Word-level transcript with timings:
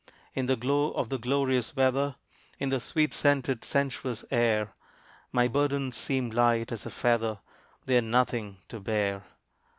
In 0.33 0.47
the 0.47 0.55
glow 0.55 0.93
of 0.93 1.09
the 1.09 1.19
glorious 1.19 1.75
weather, 1.75 2.15
In 2.57 2.69
the 2.69 2.79
sweet 2.79 3.13
scented 3.13 3.63
sensuous 3.63 4.25
air, 4.31 4.73
My 5.31 5.47
burdens 5.47 5.95
seem 5.95 6.31
light 6.31 6.71
as 6.71 6.87
a 6.87 6.89
feather 6.89 7.37
They 7.85 7.99
are 7.99 8.01
nothing 8.01 8.57
to 8.69 8.79
bear. 8.79 9.25